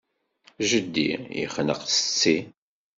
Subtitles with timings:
[0.69, 2.37] Jeddi yexneq setti.